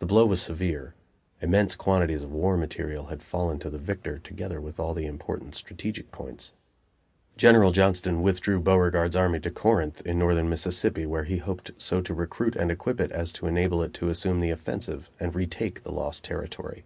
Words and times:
The 0.00 0.06
blow 0.06 0.26
was 0.26 0.42
severe: 0.42 0.96
immense 1.40 1.76
quantities 1.76 2.24
of 2.24 2.32
war 2.32 2.56
material 2.56 3.06
had 3.06 3.22
fallen 3.22 3.60
to 3.60 3.70
the 3.70 3.78
victor, 3.78 4.18
together 4.18 4.60
with 4.60 4.80
all 4.80 4.92
the 4.92 5.06
important 5.06 5.54
strategic 5.54 6.10
points. 6.10 6.52
General 7.36 7.70
Johnston 7.70 8.22
withdrew 8.24 8.58
Beauregard's 8.60 9.14
army 9.14 9.38
to 9.38 9.50
Corinth, 9.52 10.04
in 10.04 10.18
northern 10.18 10.48
Mississippi, 10.50 11.06
where 11.06 11.22
he 11.22 11.36
hoped 11.36 11.70
so 11.76 12.00
to 12.00 12.12
recruit 12.12 12.56
and 12.56 12.72
equip 12.72 13.00
it 13.00 13.12
as 13.12 13.32
to 13.34 13.46
enable 13.46 13.84
it 13.84 13.94
to 13.94 14.08
assume 14.08 14.40
the 14.40 14.50
offensive 14.50 15.10
and 15.20 15.32
retake 15.36 15.84
the 15.84 15.92
lost 15.94 16.24
territory. 16.24 16.84